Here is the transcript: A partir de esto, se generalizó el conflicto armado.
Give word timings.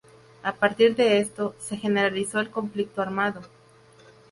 A 0.41 0.53
partir 0.55 0.95
de 0.95 1.19
esto, 1.19 1.53
se 1.59 1.77
generalizó 1.77 2.39
el 2.39 2.49
conflicto 2.49 3.03
armado. 3.03 3.41